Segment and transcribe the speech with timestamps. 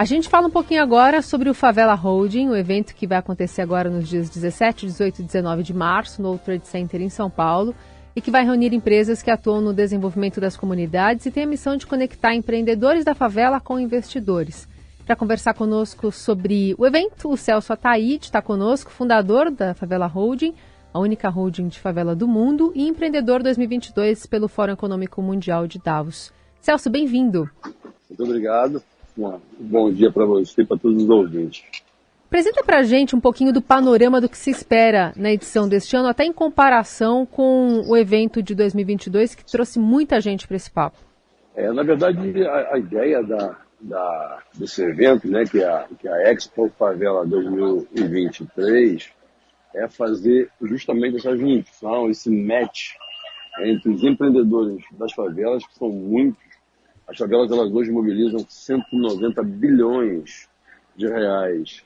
[0.00, 3.60] A gente fala um pouquinho agora sobre o Favela Holding, o evento que vai acontecer
[3.60, 7.28] agora nos dias 17, 18 e 19 de março no World Trade Center em São
[7.28, 7.74] Paulo
[8.16, 11.76] e que vai reunir empresas que atuam no desenvolvimento das comunidades e tem a missão
[11.76, 14.66] de conectar empreendedores da favela com investidores.
[15.04, 20.54] Para conversar conosco sobre o evento, o Celso Ataíde está conosco, fundador da Favela Holding,
[20.94, 25.78] a única holding de favela do mundo e empreendedor 2022 pelo Fórum Econômico Mundial de
[25.78, 26.32] Davos.
[26.58, 27.50] Celso, bem-vindo.
[28.08, 28.82] Muito obrigado.
[29.18, 31.64] Um bom dia para você e para todos os ouvintes.
[32.26, 35.96] Apresenta para a gente um pouquinho do panorama do que se espera na edição deste
[35.96, 40.70] ano, até em comparação com o evento de 2022, que trouxe muita gente para esse
[40.70, 40.98] papo.
[41.56, 46.06] É, na verdade, a, a ideia da, da, desse evento, né, que é a, que
[46.06, 49.10] é a Expo Favela 2023,
[49.74, 52.90] é fazer justamente essa junção, esse match
[53.60, 56.49] entre os empreendedores das favelas, que são muitos.
[57.10, 60.48] As favelas elas hoje mobilizam 190 bilhões
[60.94, 61.82] de reais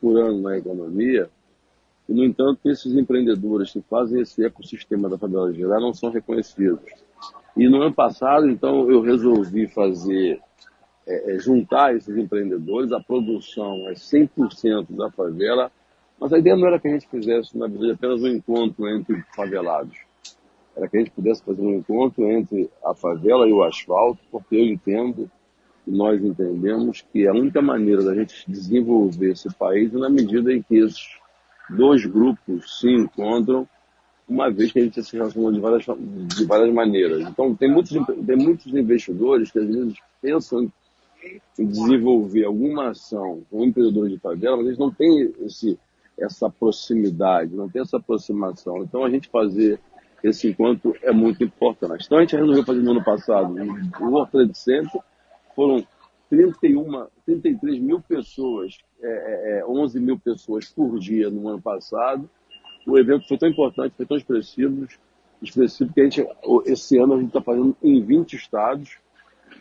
[0.00, 1.28] por ano na economia.
[2.08, 6.92] E, no entanto, esses empreendedores que fazem esse ecossistema da favela geral não são reconhecidos.
[7.56, 10.40] E no ano passado, então, eu resolvi fazer,
[11.04, 15.72] é, é juntar esses empreendedores, a produção é 100% da favela,
[16.20, 19.24] mas a ideia não era que a gente fizesse, na verdade, apenas um encontro entre
[19.34, 20.07] favelados.
[20.78, 24.54] Era que a gente pudesse fazer um encontro entre a favela e o asfalto, porque
[24.54, 25.28] eu entendo,
[25.84, 30.52] e nós entendemos, que a única maneira da gente desenvolver esse país é na medida
[30.52, 31.18] em que esses
[31.68, 33.68] dois grupos se encontram,
[34.28, 37.28] uma vez que a gente se relaciona de várias, de várias maneiras.
[37.28, 40.70] Então, tem muitos, tem muitos investidores que às vezes pensam
[41.58, 45.76] em desenvolver alguma ação com empreendedores de favela, mas eles não têm esse,
[46.16, 48.84] essa proximidade, não tem essa aproximação.
[48.84, 49.80] Então a gente fazer
[50.22, 52.04] esse encontro é muito importante.
[52.06, 55.00] Então a gente resolveu fazer no ano passado no World Trade Center,
[55.54, 55.86] foram
[56.30, 62.28] 31, 33 mil pessoas, é, é, 11 é, mil pessoas por dia no ano passado.
[62.86, 64.86] O evento foi tão importante, foi tão expressivo,
[65.42, 66.26] expressivo que a gente,
[66.66, 68.98] esse ano a gente está fazendo em 20 estados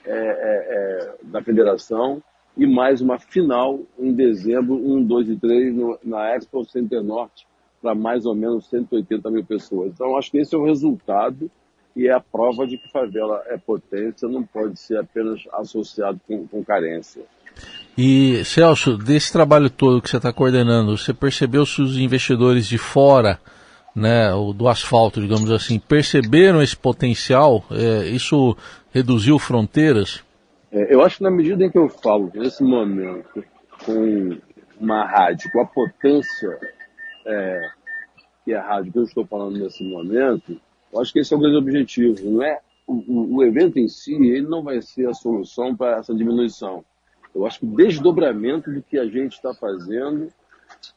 [0.06, 2.22] é, é, é, da federação
[2.56, 7.48] e mais uma final em dezembro, 1, 2 e 3, no, na Expo Center Norte,
[7.82, 9.92] para mais ou menos 180 mil pessoas.
[9.94, 11.50] Então, acho que esse é o resultado
[11.96, 16.48] e é a prova de que favela é potência, não pode ser apenas associado com,
[16.48, 17.24] com carência.
[17.98, 22.78] E, Celso, desse trabalho todo que você está coordenando, você percebeu se os investidores de
[22.78, 23.40] fora,
[23.96, 27.64] né, do asfalto, digamos assim, perceberam esse potencial?
[27.72, 28.56] É, isso
[28.94, 30.24] reduziu fronteiras?
[30.72, 33.44] É, eu acho que na medida em que eu falo nesse momento
[33.84, 34.38] com
[34.80, 36.60] uma rádio, com a potência
[37.28, 37.70] é,
[38.44, 40.60] que é a rádio que eu estou falando nesse momento,
[40.92, 42.30] eu acho que esse é o grande objetivo.
[42.30, 46.16] Não é o, o evento em si, ele não vai ser a solução para essa
[46.16, 46.84] diminuição.
[47.36, 50.32] Eu acho que o desdobramento do que a gente está fazendo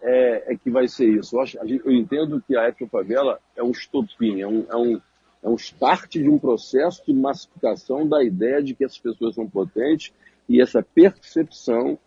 [0.01, 1.37] é, é, que vai ser isso.
[1.37, 5.01] Eu, acho, eu entendo que a Eco Favela é um estopim, é um, é um
[5.43, 9.49] é um start de um processo de massificação da ideia de que essas pessoas são
[9.49, 10.13] potentes
[10.49, 11.99] e essa percepção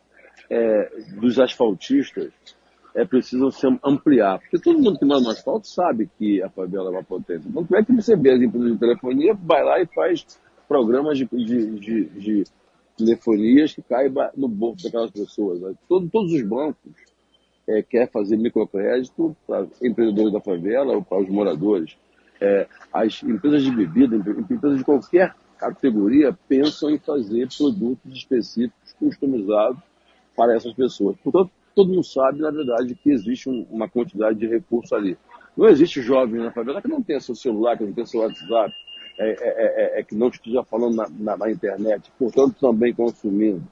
[0.49, 2.31] é, dos asfaltistas
[2.95, 4.39] é preciso se ampliar.
[4.39, 7.47] Porque todo mundo que mora no asfalto sabe que a favela é uma potência.
[7.47, 10.25] Então, como é que você vê as empresas de telefonia, vai lá e faz
[10.67, 12.43] programas de, de, de, de
[12.97, 15.59] telefonias que caem no bolso daquelas pessoas.
[15.59, 15.73] Né?
[15.89, 16.91] Todo, todos os bancos
[17.67, 21.97] é, querem fazer microcrédito para empreendedores da favela ou para os moradores
[22.43, 29.81] é, as empresas de bebida, empresas de qualquer categoria, pensam em fazer produtos específicos, customizados
[30.35, 31.15] para essas pessoas.
[31.23, 35.17] Portanto, todo mundo sabe, na verdade, que existe um, uma quantidade de recursos ali.
[35.55, 38.73] Não existe jovem na favela que não tenha seu celular, que não tenha seu WhatsApp,
[39.19, 39.35] é, é,
[39.97, 43.63] é, é que não esteja falando na, na, na, internet, portanto, também consumindo.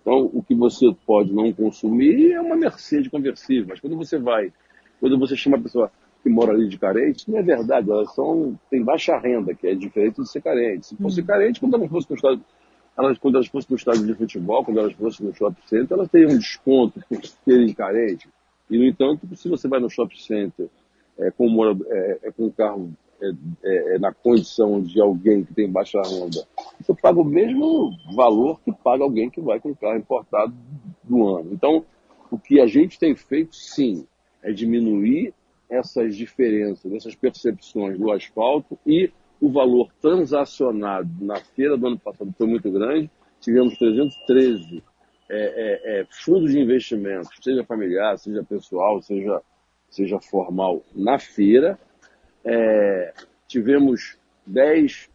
[0.00, 4.52] Então, o que você pode não consumir é uma Mercedes conversível, mas quando você vai,
[5.00, 5.90] quando você chama a pessoa,
[6.22, 9.74] que moram ali de carente, não é verdade, elas são, têm baixa renda, que é
[9.74, 10.86] diferente de ser carente.
[10.86, 11.26] Se fosse uhum.
[11.26, 12.44] carente, quando elas fossem no estado,
[12.96, 16.08] elas, quando elas fossem no estádio de futebol, quando elas fossem no shopping center, elas
[16.08, 18.28] teriam um desconto por serem carentes.
[18.70, 20.68] E, no entanto, se você vai no shopping center
[21.18, 23.30] é, com, é, é, com um carro é,
[23.62, 26.46] é, é, na condição de alguém que tem baixa renda,
[26.80, 30.54] você paga o mesmo valor que paga alguém que vai com um carro importado
[31.02, 31.52] do ano.
[31.52, 31.84] Então,
[32.30, 34.06] o que a gente tem feito, sim,
[34.42, 35.32] é diminuir
[35.68, 39.10] essas diferenças, essas percepções do asfalto e
[39.44, 43.10] o valor transacionado na feira do ano passado foi muito grande.
[43.42, 44.82] Tivemos 313
[45.28, 49.42] é, é, é, fundos de investimento, seja familiar, seja pessoal, seja,
[49.90, 51.78] seja formal, na feira.
[52.42, 53.12] É,
[53.46, 55.10] tivemos 10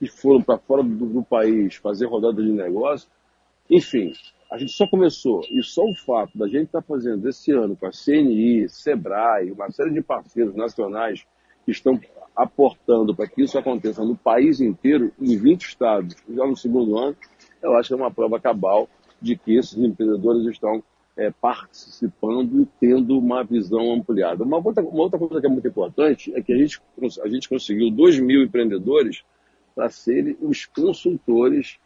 [0.00, 3.08] que foram para fora do, do, país fazer rodada de negócio.
[3.70, 4.12] Enfim,
[4.50, 7.76] a gente só começou, e só o fato da gente estar tá fazendo esse ano
[7.76, 11.24] com a CNI, SEBRAE, uma série de parceiros nacionais
[11.64, 12.00] que estão
[12.34, 17.16] aportando para que isso aconteça no país inteiro, em 20 estados, já no segundo ano,
[17.62, 18.88] eu acho que é uma prova cabal
[19.20, 20.82] de que esses empreendedores estão
[21.16, 24.42] é, participando e tendo uma visão ampliada.
[24.42, 26.80] Uma outra, uma outra coisa que é muito importante é que a gente,
[27.22, 29.22] a gente conseguiu 2 mil empreendedores
[29.74, 31.78] para serem os consultores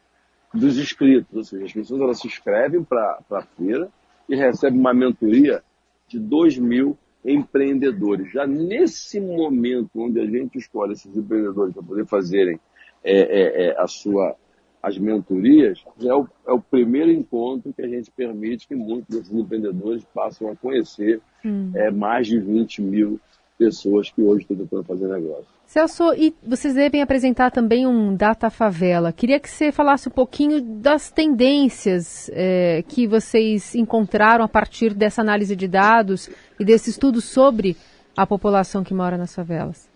[0.53, 3.91] dos inscritos, ou seja, as pessoas elas se inscrevem para a feira
[4.29, 5.65] e recebem uma mentoria
[6.07, 8.31] de 2 mil empreendedores.
[8.33, 12.61] Já nesse momento onde a gente escolhe esses empreendedores para poder fazerem
[13.03, 14.37] é, é, é, a sua,
[14.83, 19.33] as mentorias, é o, é o primeiro encontro que a gente permite que muitos desses
[19.33, 21.71] empreendedores passem a conhecer hum.
[21.75, 23.21] é, mais de 20 mil
[23.65, 25.47] pessoas que hoje estão tentando fazer negócio.
[25.67, 29.13] Celso, e vocês devem apresentar também um Data Favela.
[29.13, 35.23] Queria que você falasse um pouquinho das tendências é, que vocês encontraram a partir dessa
[35.23, 36.29] análise de dados
[36.61, 37.77] e desse estudo sobre
[38.17, 39.89] a população que mora nas favelas.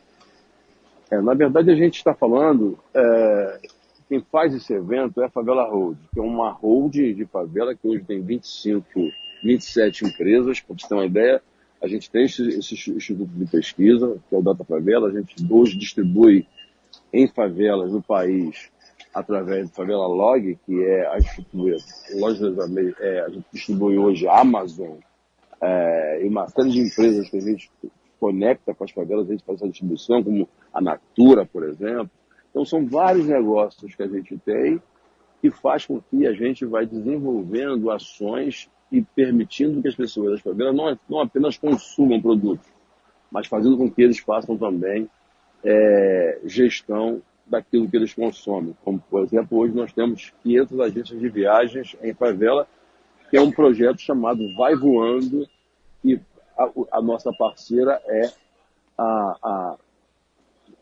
[1.10, 3.60] É, na verdade, a gente está falando, é,
[4.08, 7.86] quem faz esse evento é a Favela Hold, que é uma hold de favela que
[7.86, 8.84] hoje tem 25,
[9.44, 11.42] 27 empresas, para você ter uma ideia,
[11.80, 15.34] a gente tem esse, esse instituto de pesquisa, que é o Data Favela, a gente
[15.50, 16.46] hoje distribui
[17.12, 18.70] em favelas no país
[19.14, 21.18] através do Favela Log, que é a
[22.14, 22.56] lojas
[23.00, 24.96] é, a gente distribui hoje a Amazon
[25.60, 27.70] é, e uma série de empresas que a gente
[28.20, 32.10] conecta com as favelas, a gente faz essa distribuição, como a Natura, por exemplo.
[32.50, 34.80] Então são vários negócios que a gente tem
[35.40, 40.40] que faz com que a gente vai desenvolvendo ações e permitindo que as pessoas das
[40.40, 42.66] favelas não, não apenas consumam produtos,
[43.30, 45.08] mas fazendo com que eles façam também
[45.64, 48.76] é, gestão daquilo que eles consomem.
[48.84, 52.66] Como, por exemplo, hoje nós temos 500 agências de viagens em favela,
[53.30, 55.46] que é um projeto chamado Vai Voando,
[56.04, 56.18] e
[56.56, 58.30] a, a nossa parceira é
[58.96, 59.76] a, a,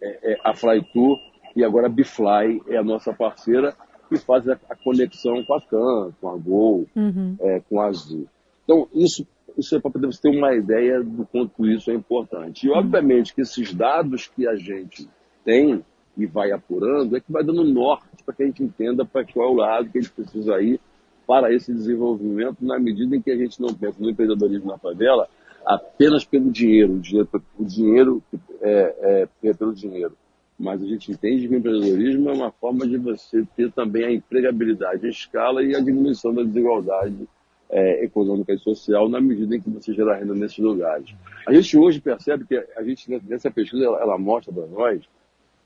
[0.01, 1.19] é, é a Flytour,
[1.55, 3.75] e agora a Bifly é a nossa parceira,
[4.09, 7.37] que fazem a, a conexão com a CAN, com a Gol, uhum.
[7.41, 8.27] é, com a Azul.
[8.65, 9.27] Então, isso,
[9.57, 12.67] isso é para poder você ter uma ideia do quanto isso é importante.
[12.67, 15.09] E, obviamente, que esses dados que a gente
[15.45, 15.85] tem
[16.17, 19.49] e vai apurando é que vai dando norte para que a gente entenda para qual
[19.49, 20.81] é o lado que a gente precisa ir
[21.27, 25.29] para esse desenvolvimento, na medida em que a gente não pensa no empreendedorismo na favela
[25.65, 28.23] apenas pelo dinheiro, o dinheiro, o dinheiro
[28.63, 30.17] é, é, é pelo dinheiro
[30.59, 34.13] mas a gente entende que o empreendedorismo é uma forma de você ter também a
[34.13, 37.29] empregabilidade, a escala e a diminuição da desigualdade
[37.69, 41.15] é, econômica e social na medida em que você gera renda nesses lugares.
[41.47, 45.03] A gente hoje percebe que a gente, nessa pesquisa, ela, ela mostra para nós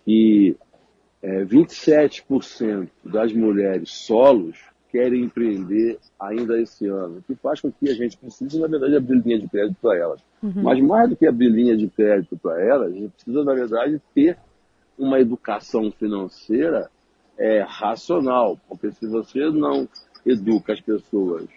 [0.04, 0.56] que
[1.22, 4.58] é, 27% das mulheres solos
[4.90, 8.96] querem empreender ainda esse ano, o que faz com que a gente precise, na verdade,
[8.96, 10.20] abrir linha de crédito para elas.
[10.42, 10.62] Uhum.
[10.62, 14.02] Mas mais do que abrir linha de crédito para elas, a gente precisa, na verdade,
[14.12, 14.36] ter
[15.00, 16.90] uma educação financeira
[17.38, 19.88] é, racional, porque se você não
[20.26, 21.48] educa as pessoas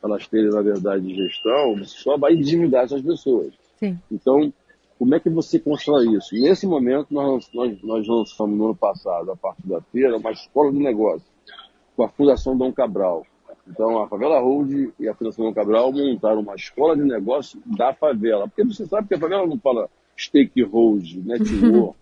[0.00, 3.54] para elas terem, na verdade, gestão, você só vai endividar essas pessoas.
[3.78, 3.98] Sim.
[4.10, 4.52] Então,
[4.98, 6.34] como é que você constrói isso?
[6.34, 10.70] Nesse momento, nós, nós, nós lançamos no ano passado, a partir da feira, uma escola
[10.70, 11.26] de negócio
[11.96, 13.26] com a Fundação Dom Cabral.
[13.66, 17.94] Então, a Favela Hold e a Fundação Dom Cabral montaram uma escola de negócio da
[17.94, 18.48] favela.
[18.48, 21.96] Porque você sabe que a favela não fala stakeholder, network,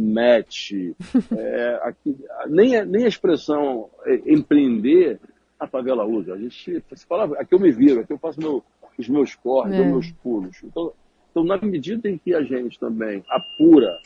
[0.00, 0.72] match,
[1.36, 2.16] é, aqui,
[2.48, 5.20] nem, nem a expressão é, empreender
[5.58, 6.34] a favela usa.
[6.34, 8.64] A gente se fala, aqui eu me viro, aqui eu faço meu,
[8.98, 9.84] os meus corres, é.
[9.84, 10.62] meus pulos.
[10.64, 10.92] Então,
[11.30, 13.96] então, na medida em que a gente também apura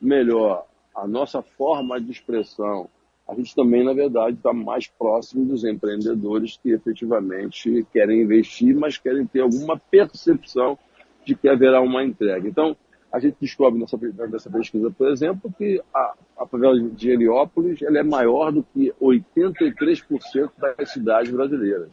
[0.00, 2.88] melhor a nossa forma de expressão,
[3.26, 8.98] a gente também, na verdade, está mais próximo dos empreendedores que efetivamente querem investir, mas
[8.98, 10.78] querem ter alguma percepção
[11.24, 12.46] de que haverá uma entrega.
[12.48, 12.76] Então,
[13.12, 13.96] a gente descobre nessa,
[14.28, 18.92] nessa pesquisa, por exemplo, que a, a favela de Heliópolis ela é maior do que
[19.00, 21.90] 83% das cidades brasileiras.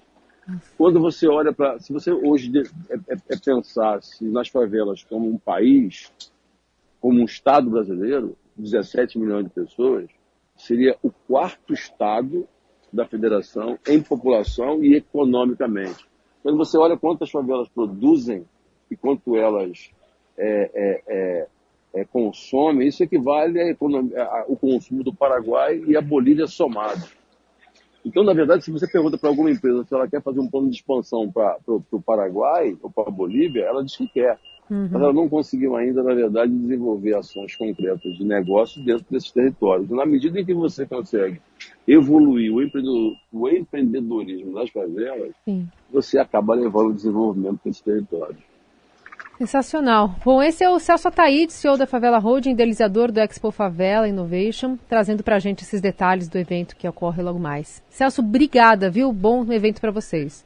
[0.77, 1.79] Quando você olha para.
[1.79, 2.51] Se você hoje
[2.89, 6.11] é, é, é pensar se nas favelas como um país,
[6.99, 10.09] como um Estado brasileiro, 17 milhões de pessoas,
[10.57, 12.45] seria o quarto Estado
[12.91, 16.05] da federação em população e economicamente.
[16.43, 18.45] Quando você olha quantas favelas produzem
[18.91, 19.89] e quanto elas
[20.37, 21.47] é, é, é,
[21.95, 23.75] é, consome, isso equivale
[24.17, 27.11] ao consumo do Paraguai e a Bolívia somados.
[28.05, 30.69] Então, na verdade, se você pergunta para alguma empresa se ela quer fazer um plano
[30.69, 34.37] de expansão para o Paraguai ou para a Bolívia, ela diz que quer.
[34.69, 34.89] Uhum.
[34.91, 39.89] Mas ela não conseguiu ainda, na verdade, desenvolver ações concretas de negócio dentro desses territórios.
[39.89, 41.41] Na medida em que você consegue
[41.87, 45.67] evoluir o, o empreendedorismo das favelas, Sim.
[45.91, 48.37] você acaba levando o desenvolvimento para esse território.
[49.43, 50.15] Sensacional.
[50.23, 54.77] Bom, esse é o Celso Ataíde, CEO da Favela Holding, idealizador do Expo Favela Innovation,
[54.87, 57.83] trazendo para a gente esses detalhes do evento que ocorre logo mais.
[57.89, 59.11] Celso, obrigada, viu?
[59.11, 60.45] Bom evento para vocês.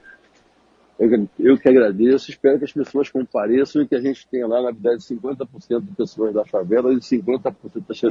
[1.00, 4.64] Eu, eu, que agradeço, espero que as pessoas compareçam e que a gente tenha lá,
[4.64, 7.54] na verdade, 50% de pessoas da favela e 50%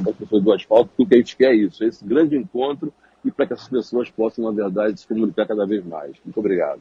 [0.04, 2.94] das pessoas do asfalto, porque o que a gente quer é isso, esse grande encontro
[3.24, 6.12] e para que essas pessoas possam, na verdade, se comunicar cada vez mais.
[6.24, 6.80] Muito obrigado.